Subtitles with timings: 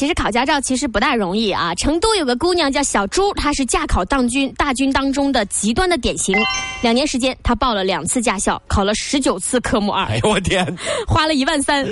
[0.00, 1.74] 其实考驾照其实不大容易啊！
[1.74, 6.34] 成都有个姑娘叫小朱，她是驾考当军大军当中的极端的典型。
[6.80, 10.06] 两年时间，她报了两次驾校，考了十九次科目二。
[10.06, 10.66] 哎呦我天！
[11.06, 11.86] 花了一万三，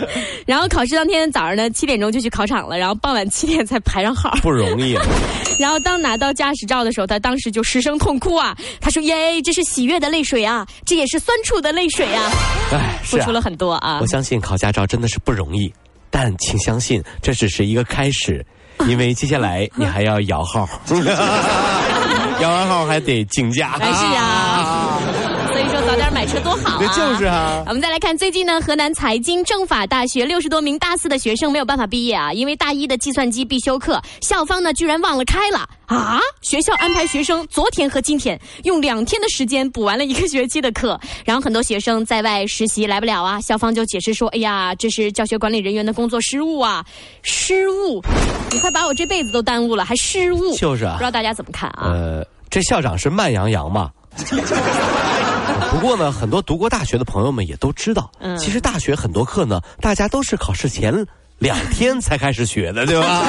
[0.47, 4.31] 然后考试当天早上呢七点钟就去考场了，然后傍晚七点才排上号。
[4.41, 5.05] 不容易啊！
[5.61, 8.57] 然后当拿到驾驶照的时候，她当时就失声痛哭啊！
[8.81, 12.33] 她说：“耶，这是喜悦的泪水啊，这也是酸楚的泪水啊！”
[12.73, 13.99] 哎，付出了很多啊！
[14.01, 15.71] 我相信考驾照真的是不容易。
[16.11, 18.45] 但请相信，这只是一个开始，
[18.87, 20.69] 因为接下来你还要摇号，
[22.41, 23.77] 摇完号还得竞价。
[26.29, 26.93] 车多好啊！
[26.95, 27.65] 就是啊。
[27.67, 35.69] 我们再来看，最近呢，河南财经政法大学六十多名大四的学生没有办法毕业啊，因为大一的计算机必修课，校方呢居然忘了开了。
[35.87, 36.21] 啊！
[36.43, 43.41] 学校安排学生昨天和今天用两天的时间补完了一个学期的课，然后很多学生在外实习来不了啊。
[43.41, 46.85] 校方就解释说：“哎呀，这是教学管理人员的工作失误啊，
[47.23, 48.05] 失误！
[48.53, 50.55] 你快把我这辈子都耽误了，还失误？
[50.59, 51.91] 就是啊，不知道大家怎么看啊？
[51.91, 53.91] 呃，这校长是慢羊羊嘛？
[55.71, 61.07] 不过呢，很多读过大学的朋友们也都知道，其实大学很多课呢，大家都是考试前。
[61.39, 63.23] 两天才开始学的，对吧？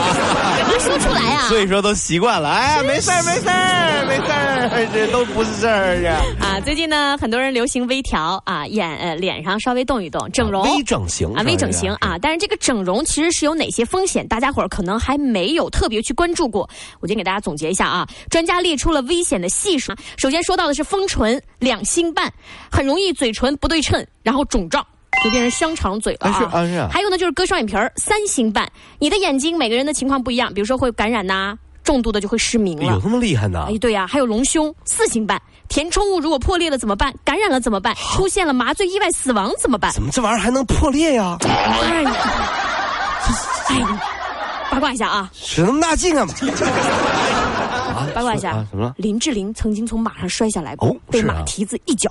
[0.68, 1.48] 没说出来啊！
[1.48, 2.50] 所以说都习惯了。
[2.50, 6.20] 哎呀，没事儿，没事儿，没事儿，这都不是事儿呀。
[6.40, 10.64] 啊，最近呢，很多人流行微调啊，眼呃脸上稍微动一动，整容。
[10.64, 12.18] 微整形啊，微整形啊。
[12.20, 14.28] 但是这个整容其实是有哪些风险？
[14.28, 16.68] 大家伙儿可能还没有特别去关注过。
[17.02, 19.94] 我先给大家总结一下啊，专家列出了危险的系数。
[20.18, 22.32] 首先说到的是丰唇两星半，
[22.72, 24.84] 很容易嘴唇不对称，然后肿胀。
[25.24, 26.38] 就变成香肠嘴了啊！
[26.38, 28.70] 是啊，还有呢，就是割双眼皮儿，三星半。
[29.00, 32.94] 你的眼睛每个人的情况不一样，比如说会感染呐，重度的就会失明了。
[32.94, 33.66] 有这么厉害呢？
[33.68, 35.42] 哎，对呀，还有隆胸，四星半。
[35.68, 37.14] 填充物如果破裂了怎么办？
[37.24, 37.94] 感染了怎么办？
[37.96, 39.92] 出现了麻醉意外死亡怎么办？
[39.92, 41.38] 怎么这玩意儿还能破裂呀？
[41.42, 42.04] 哎，
[44.72, 45.30] 八卦一下啊！
[45.34, 48.08] 使那么大劲干啊？
[48.16, 48.94] 八卦一下，怎么了？
[48.98, 52.10] 林志玲曾经从马上摔下来过，被马蹄子一脚。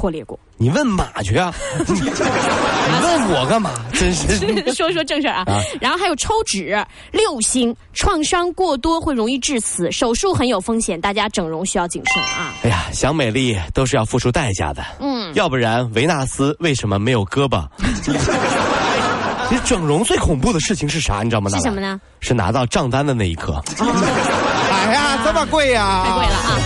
[0.00, 1.52] 破裂过，你问马去啊！
[1.86, 1.92] 你
[3.02, 3.70] 问我干嘛？
[3.92, 4.40] 真是
[4.72, 5.44] 说说正事啊！
[5.78, 6.74] 然后还有抽脂
[7.12, 12.54] 六星，创伤过多会容易致死，手术很有风险，大家整容需要谨慎啊！
[12.64, 17.62] 哎呀，想美丽都是要付出代价的，嗯，要不然维纳斯为什么没有胳膊？
[19.50, 21.22] 其实整容最恐怖的事情是啥？
[21.22, 21.50] 你知道吗？
[21.50, 22.00] 是什么呢？
[22.20, 23.62] 是拿到账单的那一刻。
[23.78, 26.04] 哎呀，这么贵呀！
[26.06, 26.56] 太贵了啊！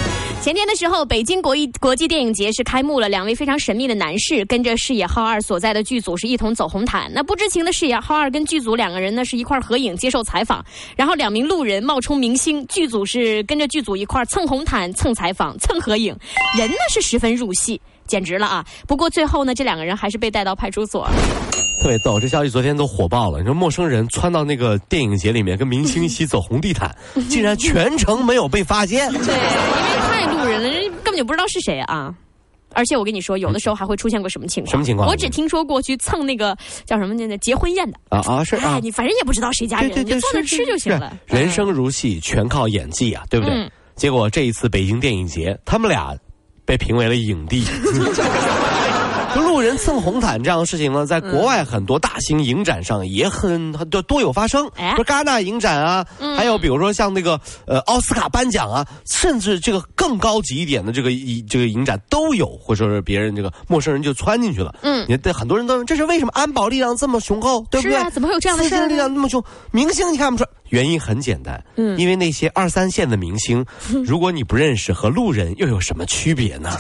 [0.45, 7.11] 前天的时候，北京国艺国际电影节是开幕了，两位非常神秘的男士跟着视野号二所在的剧组是一同走红毯。
[7.15, 10.63] 那不知情的视野号二跟剧组两个人呢是一块合影接受采访，
[10.97, 16.15] 然后两名路人冒充明星，剧组是跟着剧组一块蹭红毯、蹭采访、蹭合影，
[16.59, 18.63] 人呢是十分入戏，简直了啊！
[18.87, 21.09] 不过最后呢，这两个人还是被带到派出所。
[21.81, 23.41] 特别逗，这消息昨天都火爆了。
[23.41, 26.95] 你说陌生人窜到那个电影节里面跟明星一起走红地毯，
[27.29, 29.13] 竟然全程没有被发现。
[29.13, 29.35] 对，因为
[30.09, 32.15] 太路人了，人根本就不知道是谁啊。
[32.77, 34.71] 而且我跟你说，有的时候还会出现过什么情况？
[34.71, 35.09] 什么情况？
[35.09, 41.17] 我只听说过去蹭那个叫什么那那结婚宴的啊啊是啊，你反正也不知道谁家人，你就坐那吃就行了。
[41.27, 43.71] 人生如戏，全靠演技啊，对不对？
[43.95, 46.17] 结果这一次北京电影节，他们俩
[46.65, 47.63] 被评为了影帝。
[49.35, 56.07] 就路人蹭红毯这样的事情呢，在国外很多大型影展上也很很多多有发生，不是戛纳影展啊，
[56.37, 64.75] 还有比如说像那个呃奥斯卡颁奖啊，甚至这个更高级一点的这个影这个影展都有，或者说是别人这个陌生人就窜进去了。
[64.83, 66.31] 嗯，你对很多人都这是为什么？
[66.35, 68.11] 安保力量这么雄厚，对不对？
[68.11, 68.87] 怎么会有这样的事？
[68.87, 70.51] 力量那么雄，明星你看不出来？
[70.71, 73.65] 原因很简单，嗯，因为那些二三线的明星，
[74.05, 76.71] 如果你不认识，和路人又有什么区别呢？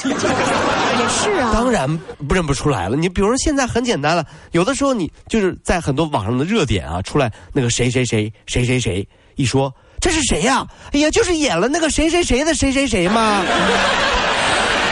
[1.84, 2.96] 也是啊，当然不认不出来了。
[2.96, 10.66] 你比如说现在很简单了，有的时候你就是在很多网上的热点啊，出来那个谁谁谁谁谁谁一说，这是谁呀？
[10.92, 13.42] 哎呀，就是演了那个谁谁谁的谁谁谁嘛。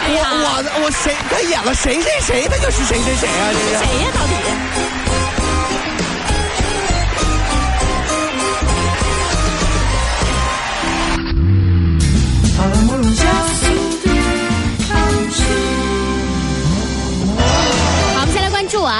[0.04, 3.52] 我我我谁他演了谁谁谁，他就是谁谁谁啊？
[3.52, 4.10] 这是谁呀？
[4.14, 5.21] 到底？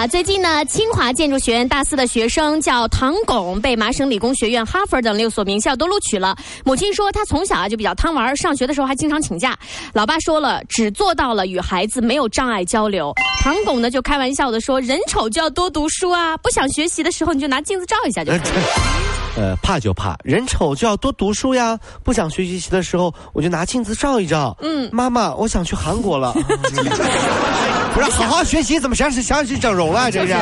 [0.07, 6.37] 最近呢，清华建筑学院大四的学生叫唐巩，被麻省理工学院、哈佛等六所名校都录取了。
[6.65, 9.57] 母亲说，他从小啊就比较贪玩，上学的时候还经常请假。
[9.93, 13.13] 老爸说了，只做到了与孩子没有障碍交流。
[13.43, 19.22] 唐巩呢就开玩笑的说，人丑就要多读书啊，不想学习的时候你就拿镜子照一下就可以。
[19.37, 24.57] 呃，怕就怕人丑就要多读书呀，不想学习的时候我就拿镜子照一照。
[24.61, 26.33] 嗯，妈妈，我想去韩国了。
[27.95, 30.11] 不是好好学习，怎么想起想起整容了？
[30.11, 30.35] 这是。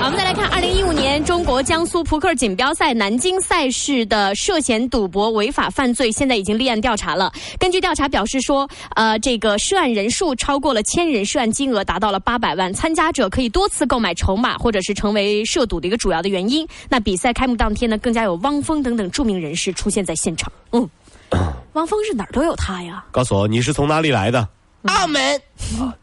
[0.00, 7.30] 好，我们再来看二零一五年中国江苏扑克锦标赛南京赛事的涉嫌赌博违法犯罪，现在已经立案调查了。
[7.58, 8.66] 根据调查表示说，
[8.96, 16.66] 呃，这个涉案人数超过了千人，涉案金额达到了八百万，参加者可以多次购买筹码，或者是成为涉赌的一个主要的原因。
[16.88, 20.50] 那比赛开幕当天呢，更加有汪峰等等著名人士出现在现场。
[20.72, 20.88] 嗯，
[21.74, 23.04] 汪峰是哪儿都有他呀？
[23.10, 24.48] 告诉我你是从哪里来的？
[24.84, 25.38] 澳门，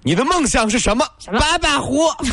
[0.03, 1.05] 你的梦想是什么？
[1.39, 2.09] 把把壶。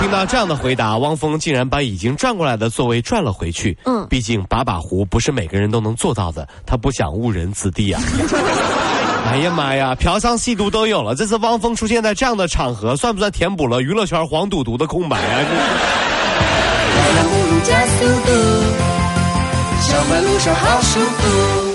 [0.00, 3.76] 听到这样的回答，汪峰竟然把已经转过来的座位转了回去。
[3.84, 8.00] 嗯，毕竟把把壶不是每个人都能做到的，他不想误人子弟啊。
[9.26, 15.40] 哎呀妈呀，嫖娼吸毒都有了，这次汪峰出现在这样的场合，算不算填补了娱乐圈黄赌毒的空白啊？
[19.80, 21.65] 小马路上好舒服。